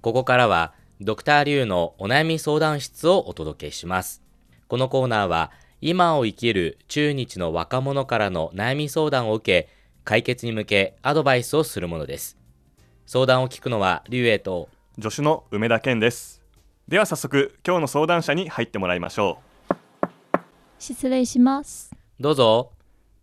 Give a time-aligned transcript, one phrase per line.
[0.00, 4.22] ここからはドクターリュウのお悩み相談室をお届けします。
[4.68, 5.50] このコーナーは
[5.80, 9.68] 今を生きる中日の若者からの悩み相談を受け、
[10.04, 12.38] 解決に向けアドバイスをするものです。
[13.06, 14.68] 相談を聞くのはリュウエイと
[15.00, 16.42] 助手の梅田健です
[16.88, 19.38] では早速今日の相談者に入ってもらいましょ
[20.78, 21.90] 失礼します。
[22.20, 22.72] どうぞ。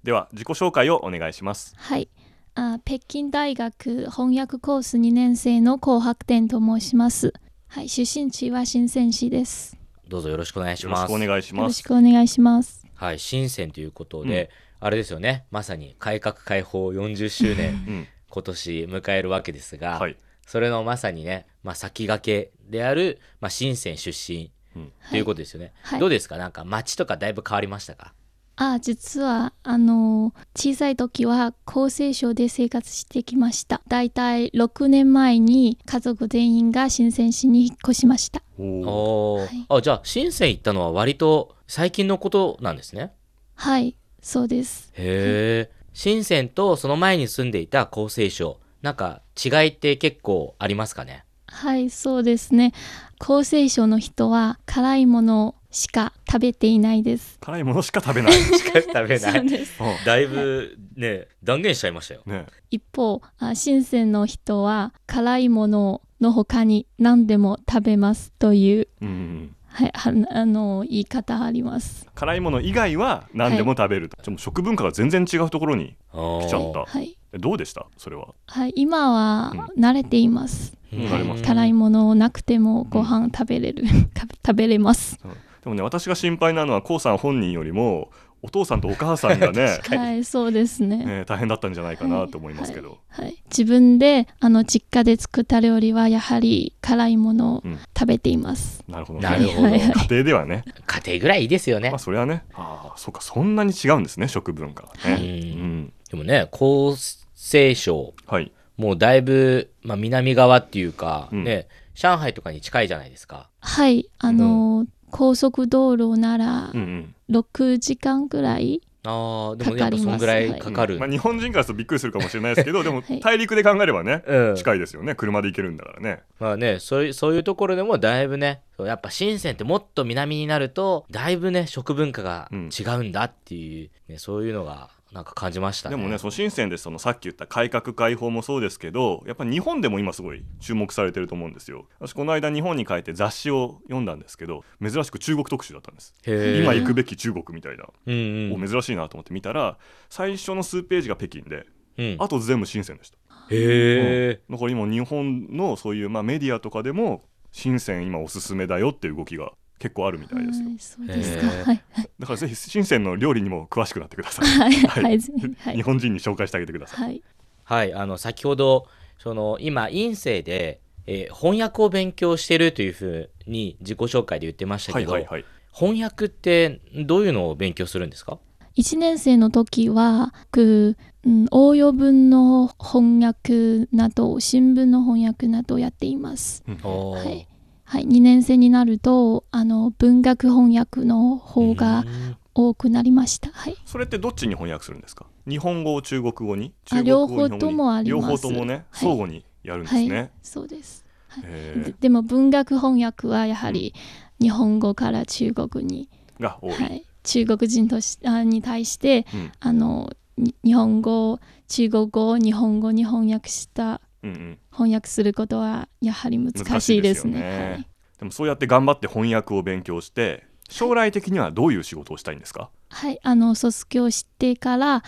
[0.03, 2.09] うでは自己紹介をお願いしますはい。
[2.57, 7.33] あ北京大学翻訳コース2年生の紅白天と申します。
[7.67, 7.89] はい。
[7.89, 9.77] 出身地は深セン市です。
[10.07, 11.11] どうぞよろしくお願いします。
[11.11, 12.85] よろしくお願いしよろしますくお願いします。
[12.93, 14.49] はい、深センということで、
[14.79, 25.73] あれですよね、まさに改革開放40周年、うん今年迎えるわけですが、はいそれのまさにね、まあ、先駆けである、まあ、深セン出身うんということですよね。
[25.81, 26.37] はいどうですか？
[26.37, 28.13] なんか街とかだいぶ変わりましたか？
[28.57, 33.81] あ、実は、あの、小さい時は厚生省で生活してきました。
[33.87, 38.41] だいたい6年前に家族全員が深セン市に引っ越しました。
[38.57, 43.11] おはいあじゃあ深セン行ったのは割と最近のことなんですね？
[43.55, 43.95] はい。
[44.21, 44.89] そうです。
[44.93, 45.71] へえ。
[45.93, 51.25] 深センとその前に住んでいた厚生省なんか違いって結構ありますかね？
[51.47, 52.73] はい、そうですね。
[53.19, 57.37] 厚生省の人は辛いものしか食べていないです。
[57.41, 58.31] 辛いものしか食べない。
[58.31, 59.43] しか食べない。
[59.45, 59.83] です。
[59.83, 60.05] うん。
[60.05, 62.21] だいぶね断言しちゃいましたよ。
[62.25, 62.45] ね。
[62.71, 69.07] 一方、あ深センの人は辛いものの他に何でも食べますという、うん。
[69.09, 72.07] うんはい、はあの言い方あります。
[72.15, 76.85] 辛いもの以外は何でも食べると、でも食文化が全然違うところに来来ちゃった。
[76.85, 77.85] はい、えどうでした？
[77.97, 78.33] それは。
[78.47, 80.77] はい、今は慣れています。
[80.93, 80.99] うん。
[81.01, 81.43] 慣れます。
[81.43, 83.83] 辛いものなくてもご飯食べれる、
[84.47, 85.19] 食べれます。
[85.65, 88.11] でもね私が心配なのはこうさん本人よりも
[88.43, 91.03] お父さんとお母さんがね はい、そうですね。
[91.03, 97.79] ね大変だったんじゃないかなと思いますけど、はい、自分であの実家で作った料理はやはり辛いものをうん。
[97.97, 98.83] 食べています。
[98.87, 99.27] なるほどね。
[99.27, 99.63] なるほど。
[99.63, 99.91] はいはい。
[99.91, 100.63] 家庭ではね。
[100.85, 101.89] 家庭ぐらいいいですよね。
[101.89, 101.99] まあ。
[101.99, 102.43] それはね。
[102.53, 105.23] ああそうかそんなに違うんですね食文化がね、はい。
[105.23, 105.93] うん。
[106.11, 106.95] でもね厚
[107.33, 108.51] 生省はい。
[108.77, 111.43] もうだいぶ、まあ、南側っていうか、うん。
[111.43, 113.49] ね上海とかに近いじゃないですか。
[113.61, 117.35] はい、あの、高速道路ならうんうん。
[117.41, 120.99] 6時間ぐらい、ああでもやっぱそんぐらいかかる。
[120.99, 123.19] まあ、日本人からするとびっくりするかもしれないですけどでも はい。
[123.21, 124.55] 大陸で考えればね、うん。
[124.55, 125.15] 近いですよね。
[125.15, 126.23] 車で行けるんだからね。
[126.39, 132.69] まあねそういうそういうところでもだいぶねやっぱ深センってもっと南になるとだいぶね食文化がうん。
[132.77, 135.95] 違うんだっていう、ね、そういうのがなんか感じましたね。
[135.95, 141.87] でもねその深センでそのさっき言った改革開放もそうですけどやっぱ日本でも今すごい注目されてると思うんですよ。
[141.99, 146.13] 私この間日本に帰って雑誌を読んだんですけど珍しく中国特集だったんです。
[146.25, 148.63] 今行くべき中国みたいな、うんうん。
[148.63, 149.77] お珍しいなと思って見たら
[150.09, 151.65] 最初の数ページが北京で
[151.97, 153.17] うん、あと全部深センでした。
[153.49, 160.67] へえ、だから今日本のそういうまあメディアとかでも深セン今おすすめだよっていう動きが結構あるみたいですよ。
[160.67, 161.47] はい、そうですか。
[161.47, 161.83] はい、
[162.19, 164.71] だからぜひ深センの料理にも詳しくなってください。
[164.87, 167.21] はい、日本人に紹介してあげてください、はい、
[167.63, 168.87] はいあの先ほど
[169.17, 175.45] その今院生で、えー翻訳を勉強してるというふうに自己紹介で言ってましたけど、はいはいはい。
[175.71, 178.39] 翻訳ってどういうのを勉強するんですか
[178.77, 186.63] ？1年生の時は、くうん、応用文の翻訳など、新聞の翻訳などやっています。
[186.67, 187.47] はい、
[187.85, 192.37] はい、2年生になると、あの文学翻訳の方がうん。
[192.57, 193.49] 多くなりました。
[193.51, 193.75] はい。
[193.85, 195.25] それってどっちに翻訳するんですか？
[195.45, 196.73] 日本語を中国語に？
[196.89, 198.27] あ中国語を両方ともあります。
[198.27, 198.83] 両方ともねはい。
[198.93, 201.05] 相互にやるんですはい、ね、そうです。
[201.43, 203.93] へででも文学翻訳はやはり
[204.39, 209.51] 日本語から中国に、ーが多い、はい、中国人としあに対してうん。
[209.59, 217.33] あのに日本語中国語を日本語に翻訳したうんうん、翻訳することはやはり難しいですね。
[217.33, 217.69] ですよね。
[217.71, 217.87] はい
[218.17, 225.03] でもそうやって頑張って翻訳を勉強して将来的にはどういう仕事をしたいんですか、はい、あの卒業してから、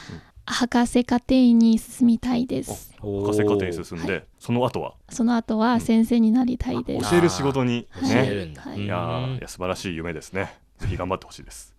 [0.45, 2.93] 博士課程に進みたいです。
[2.99, 4.95] 博士課程に進んで、その後は？
[5.09, 7.09] その後は先生になりたいです。
[7.09, 7.87] 教える仕事に。
[7.91, 8.09] はい。
[8.09, 8.13] ね。
[8.13, 8.75] 教えるんだ、はい。
[8.75, 10.59] うんいやーいや素晴らしい夢ですね。
[10.79, 11.73] ぜひ頑張ってほしいです。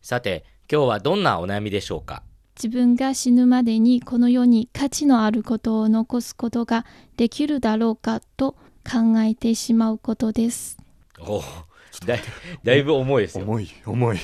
[0.00, 2.22] さて今日はどんなお悩みでしょうか？
[2.62, 6.84] 自分が死ぬまでにこの世に価値のあることを残すことが
[7.16, 8.52] できるだろうかと
[8.84, 10.76] 考えてしまうことです。
[11.18, 11.42] お
[12.04, 12.20] だい
[12.62, 13.44] だいぶ重いですよ。
[13.44, 14.22] 重い重いよ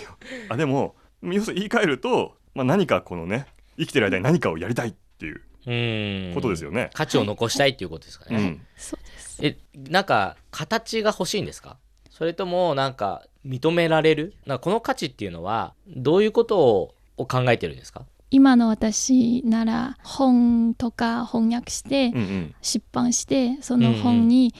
[0.50, 3.47] あでも要するに言い換えると、まあ、何かこのね
[3.79, 8.37] 生きてる間に何かをやりたいっていううんことですよね、価値を残したいっていうことですかね。
[8.37, 9.39] うんそうです。
[9.43, 11.79] えなんか形が欲しいんですか？
[12.11, 14.35] それともなんか認められる？
[14.44, 18.05] なんかこの価値っていうのはどういうことをを考えてるんですか？
[18.31, 22.55] 今の私なら本とか翻訳してうんうん。
[22.62, 24.55] 出版してその本に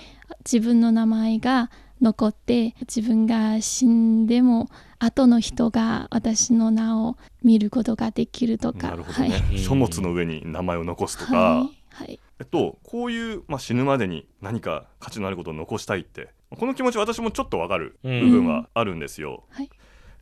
[0.45, 1.71] 自分の名前が
[2.01, 4.69] 残って自分が死んでも
[4.99, 8.91] 後の人が私の名を見ることができるとか。
[8.91, 9.59] なるほどね、はい。
[9.59, 11.77] 書物の上に名前を残すとか、はい。
[11.91, 12.21] はい。
[12.39, 19.45] えっと、こういう、まあ、死ぬまでに何か価値のあることを残したいってこの気持ち私もちょっとわかるうん部分はあるんですよ。
[19.51, 19.71] はい。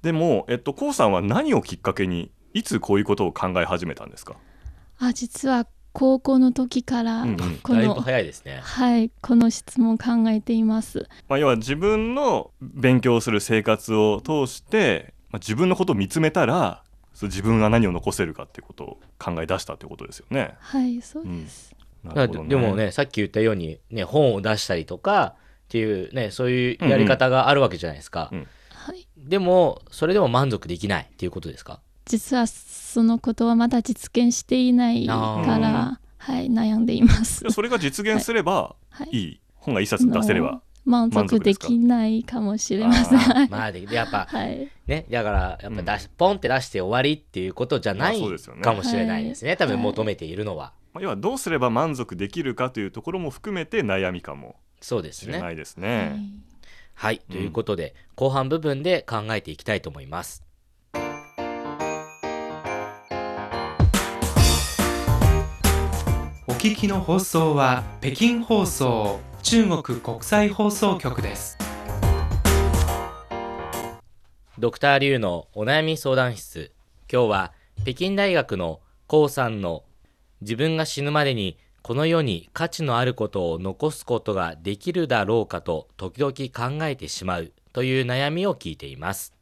[0.03, 4.37] でも、えっと、こうさんは何をきっかけにいつこういうことを考え始めたんですか、
[4.99, 7.59] あ実は高校の時からうんうん。
[7.63, 8.61] こだいぶの、早いですね。
[8.63, 11.09] はいこの質問を考えています。
[11.29, 20.55] まあ、要は自分の勉強する生活を通して、まあ、自分のことを見つめたらそう自分が何を残せるかっていうことを考え出したってことですよね。
[20.59, 22.49] はいそうです、なるほどね。
[22.49, 28.47] でもねさっき言ったように、ね、本を出したりとかっていうねそういうやり方があるわけじゃないですか、うん。
[28.75, 29.07] はい。
[29.17, 31.81] でもそれでも満足できないっていうことですか？
[32.07, 35.13] 実はそのことはまだ実現していないか
[35.61, 37.45] ら、はい、悩んでいます。
[37.45, 37.51] で。
[37.51, 39.09] それが実現すればはい。
[39.11, 39.17] い。
[39.17, 40.63] い本が一冊出せれば。
[40.85, 43.19] 満足できないかもしれません。
[43.19, 48.63] はい まあででやっぱはい、ねだからやっぱ出し、ポンって出して終わりっていうことじゃないまあそうですよね。
[48.63, 49.83] かもしれないですね、多分はい。
[49.83, 55.33] 求めているのは、まあ要はどうすれば満足できるかというところも含めて悩みかもそうですね。
[55.33, 56.17] しれないですはね。
[56.19, 56.55] い。
[56.93, 57.19] はい。
[57.31, 60.44] ということで、後半部分で考えていきたいと思います
[66.65, 71.59] 聞きの放送は北京放送中国国際放送局です。
[74.59, 76.73] ドクターリュウのお悩み相談室
[77.13, 77.53] 今日は
[77.83, 79.85] 北京大学のコウさんの
[80.41, 89.35] 自分が死ぬまでにこの世に価値のあることを残すことができるだろうかと時々考えてしまうという悩みを聞いています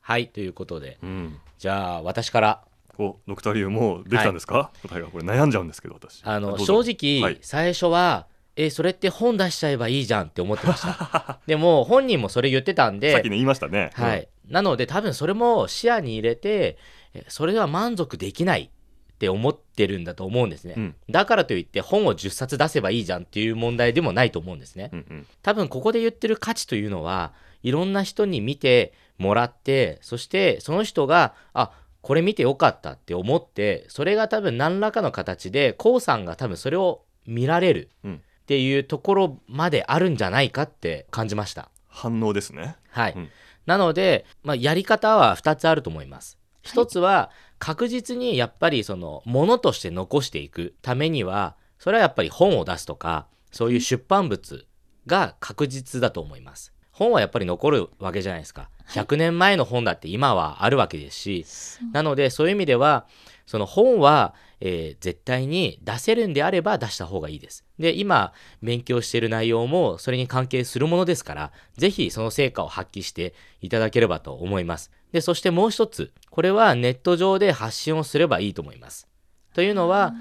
[0.00, 1.36] はいということでうん。
[1.58, 2.62] じゃあ私から
[3.00, 6.20] おドクターリュウもうできたんですか、答えがこれ悩んじゃうんですけど私。
[6.24, 7.38] あの正直、はい。
[7.40, 8.26] 最初は
[8.56, 11.40] えそれって本出しちゃえばいいじゃんって思ってました。
[11.46, 13.90] でも本人もそれ言ってたんでさっきね言いましたね。
[13.94, 16.76] はい、なので多分それも視野に入れて
[17.14, 18.70] えそれでは満足できない
[19.14, 20.94] って思ってるんだと思うんですね、うん。
[21.08, 25.26] だからといって本を10冊出せばいいじゃんっていう問題でもないと思うんですね、うんうん。
[25.42, 27.32] 多分ここで言ってる価値というのは
[27.62, 31.70] いろんな人に見てもらってそしてその人があ
[32.02, 42.76] これ見てよかったって思ってそれが多分何らかの形で k o さんが多分それを見られるうんっていうところまであるんじゃないかって感じました反応ですね。
[42.90, 43.12] はい。
[43.16, 43.28] うん
[43.66, 46.38] なので、まあ、やり方は2つあると思います。
[46.64, 54.66] 1つは確実にやっぱりそのものとして残していくためにはそれはやっぱり本を出すとかそういう出版物
[55.06, 56.72] が確実だと思います。
[57.00, 58.68] 本はやっぱり残るわけじゃないですか。
[58.90, 63.06] 100年前の本だって今はあるわけですし、そうなのでそういう意味では
[63.46, 67.64] その本は、えー絶対に出せるんであれば出した方がいいです。
[67.78, 73.32] で今勉強している内容もそれに関係するものですからぜひその成果を発揮して
[73.62, 74.90] いただければと思います。
[75.12, 79.08] でそしてもう一つこれはネット上で発信をすればいいと思います。
[79.54, 80.14] というのは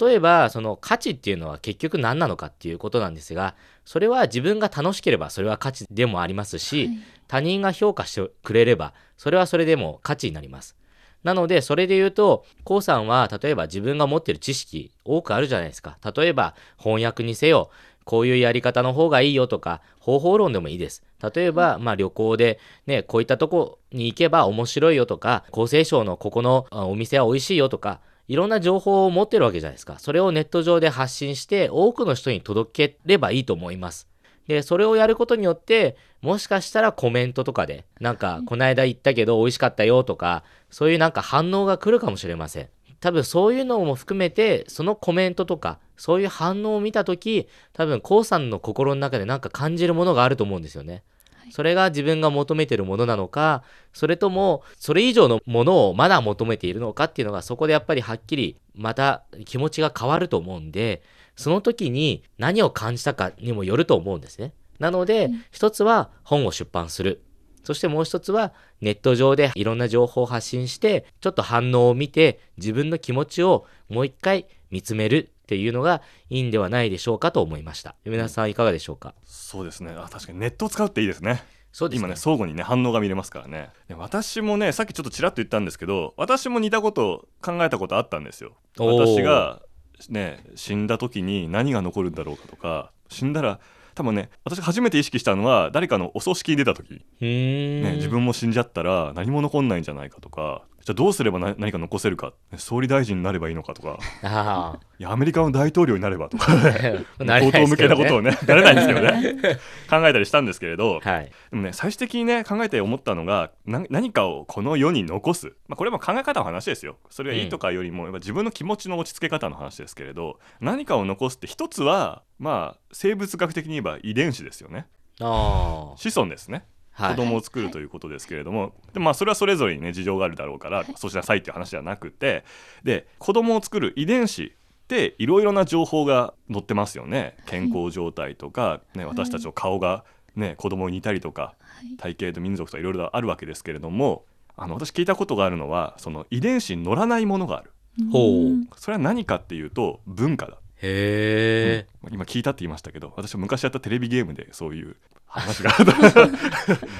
[0.00, 3.54] 例えばその価値っていうのは結局何なのかっていうことなんですが
[3.86, 6.98] それは自分が楽しければそれは価値でもありますし、はい。
[7.28, 10.76] 他人が評価してくれればそれはそれでも価値になります。
[11.24, 15.98] なのでそれで言うと k o さんは例えば自分が持ってる知識多くあるじゃないですか。
[16.16, 17.70] 例えば翻訳にせよ
[18.04, 21.02] こういうやり方の方がいいよとか方法論でもいいです。
[21.34, 34.08] 例えば、まあ、旅行で、ね、こういったとこに行けば面白いよとか厚生省のここのあお店は美味しいよとかいろんな情報を持ってるわけじゃないですかそれをネット上で発信して多くの人に届ければいいと思います
[34.46, 42.68] で、それをやることによって、もしかしたらコメントとかで、なんか、この間言ったけど美味しかったよとか、そういうなんか反応が来るかもしれません。
[43.00, 51.02] 多分そういうのも含めて、そのコメントとか、そういう反応を見たとき、多分、こうさんの心の中でなんか感じるものがあると思うんですよね。
[51.50, 53.62] それが自分が求めてるものなのか、
[53.92, 61.02] それとも、それ以上のものをまだ求めているのかっていうのが、そこでやっぱりはっきり、また気持ちが変わると思うんで、
[61.36, 64.52] その時に何を感じたかにもよると思うんですね。
[64.78, 67.22] なので、一つは本を出版する。
[67.66, 77.94] そしてもう一つはネット上でいろんな情報を発信して、ちょっと反応を見て自分の気持ちをもう一回見つめるっていうのがいいんではないでしょうかと思いました。
[78.04, 79.14] 梅田さんいかがでしょうか？
[79.24, 79.94] そうですね。
[79.96, 81.44] あ確かにネットを使うっていいですね。
[81.70, 82.06] そうですね。
[82.06, 83.70] 今ね相互にね反応が見れますからね。
[83.86, 88.56] で私もねさっきちょっとちらっと言ったんですけど私も似たことを考えたことあったんですよ。
[88.76, 89.62] 私が
[90.08, 93.60] ね死んだ時に何が残るんだろうかとか死んだら
[93.96, 97.02] 多分ね私が初めて意識したのは誰かのお葬式に出た時。
[97.20, 102.32] ね、自分も死んじゃったら何も残んないんじゃないかとかじゃあどうすればな何か残せるか。
[102.56, 103.98] 総理大臣になればいいのかとか。
[104.22, 106.52] あいやアメリカの大統領になればとか。
[106.52, 106.54] あ
[107.24, 109.58] なれ相当向けなことをね なれないんですけどね。
[109.90, 111.00] 考えたりしたんですけれど。
[111.02, 111.32] はい。
[111.50, 116.98] でもね最終的にね考えて思ったのがな何かをこの世に残す、まあ、これも考え方の話ですよ。
[117.10, 124.86] それがいいとかよりもやっぱ自分の気持ちの落ち着け方の話ですけれど何かを残すって一つはまあ生物学的に言えば遺伝子ですよね。
[125.20, 126.64] あ子孫ですね。
[126.98, 132.44] 子供を作るということですけれども、でまあ、それはそれぞれにね事情があるだろうから、そうしなさいっていう話ではなくて。
[132.84, 134.48] で子供を作る遺伝子っ
[134.88, 137.36] ていろいろな情報が載ってますよね。
[137.46, 140.04] 健康状態とか、ね、私たちの顔が、
[140.36, 141.96] ね、子供に似たりとかはい。
[141.96, 144.24] 体型と民族とかいろいろあるわけですけれども
[144.56, 147.72] あの私聞いたことがあるのはその遺伝子に乗らないものがある。
[148.12, 148.68] ほうん。
[148.76, 155.70] それは何かっていうと文化だへえ、今聞いたって言いましたけど私は昔やったテレビゲームでそういう話が。
[155.70, 156.26] あった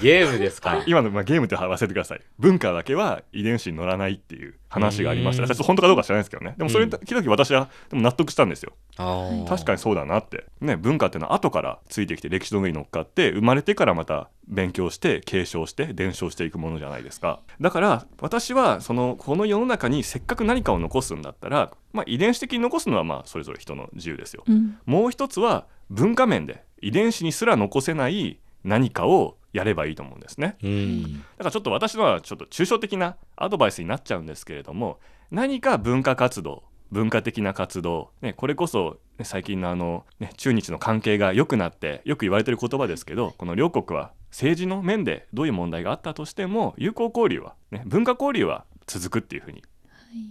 [0.02, 0.82] ゲームですか？
[0.88, 2.20] 今の、まあ、ゲームって忘れてください。
[2.38, 5.46] 文化だけは遺伝子に乗らないっていう話がありました。
[5.62, 6.54] 本当かどうか知らないですけどね。
[6.56, 6.90] でもそれうん。
[6.90, 8.72] 聞いた時私はでも納得したんですよ。
[8.96, 10.44] ああ確かにそうだなって。
[10.60, 17.40] ね文化っていうのは後からついてきて歴史の上に乗っかって生まれてからまた勉強して継承して伝承していくものじゃないですか。
[17.60, 24.44] だから私はそのこの世の中にせっかく何かを残すんだったら、まあ、遺伝子的に残すのはまあそれぞれ人の自由ですよ。
[24.46, 24.78] うん。
[24.86, 30.56] もう一つは文化面で遺伝子にすら残せない何かをやればいいと思うんですね。
[30.62, 31.02] うん。
[31.02, 34.98] だからちょっと私のはちょっと抽象的なアドバイスになっちゃうんですけれども
[35.30, 49.62] 何か文化活動文化的な活動、ね、これこそ、ね、最近のあの、ね、中日の関係が良くなってよく言われてる言葉ですけどこの両国は政治の面でどういう問題があったとしても友好交流は、ね、文化交流は続くっていうふうに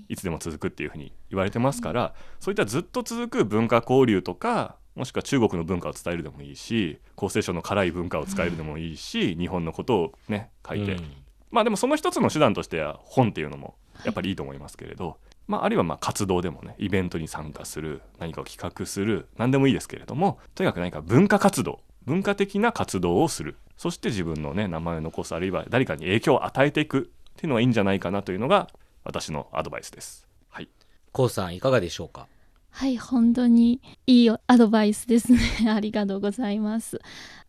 [0.07, 0.15] い。
[0.15, 11.11] つでも続くっていうふうに言われてますから、そういったずっと続く文化交流とかもしくは中国の文化を伝えるでもいいし厚生省の辛い文化を伝えるでもいいし、日本のことをね書いて、うん。
[11.51, 27.01] まあでもその一つの手段としては本っていうのもやっぱりいいと思いますけれど、まあ、あるいはまあ活動でもねイベントに参加する何かを企画する何でもいいですけれどもとにかく何か文化活動文化的な活動をするそして自分のね名前を残すあるいは誰かに影響を与えていくっ
[27.35, 28.69] ていうのがいいんじゃないかなというのが
[29.03, 30.27] 私のアドバイスです。
[30.49, 30.69] はい、
[31.11, 32.27] コウさんいかがでしょうか？
[32.71, 35.39] はい、本当にいいアドバイスですね。
[35.71, 36.99] ありがとうございます。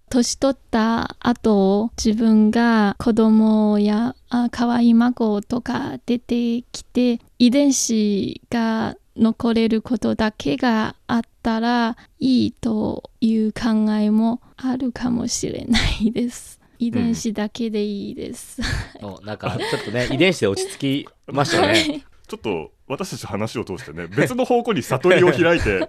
[0.09, 16.61] 年取った後、自分が子供やあ可愛い孫とか出てきて、遺伝子が残れることだけがあったらいいという考えもあるかもしれないです。
[16.79, 18.61] 遺伝子だけでいいです。
[19.03, 25.89] おなんかちょっとね遺伝子で落ち着きましたねちょっと私たちの話を通してね別の方向に悟りを開いて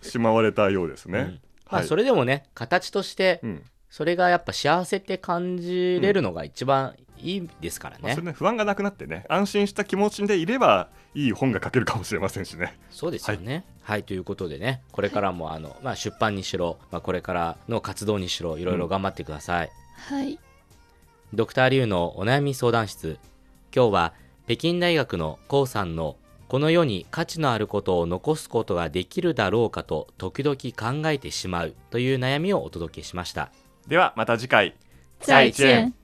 [0.00, 1.18] しまわれたようですね。
[1.18, 12.78] うんまあはいそれでもね形としてうんそれがやっぱ幸せって感じれるのが一番いいですからねまあそれね不安がなくなってね安心した気持ちでいればいい本が書けるかもしれませんしね。
[12.90, 13.64] そうですよね。
[13.82, 19.70] はい、ということでね、これからもあの、まあ、出版にしろ、まあ、これからの活動にしろ、いろいろ頑張ってください。
[20.10, 20.38] はい。
[21.32, 23.18] ドクターリュウのお悩み相談室。
[23.74, 24.14] 今日は
[24.46, 26.16] 北京大学のコウさんの
[26.48, 33.52] この世に価値のあることを残すことができるだろうかと時々考えてしまうという悩みをお届けしました。
[33.86, 34.74] ではまた次回。
[35.20, 35.97] 再见。